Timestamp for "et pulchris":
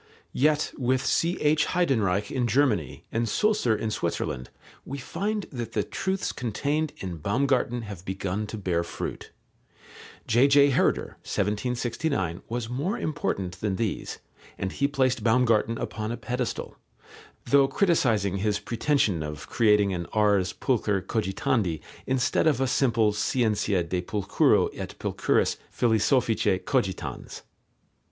24.73-25.57